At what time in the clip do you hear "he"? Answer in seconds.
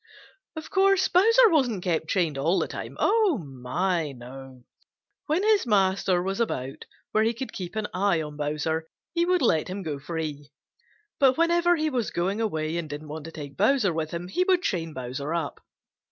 7.23-7.35, 9.13-9.27, 11.75-11.91, 14.27-14.43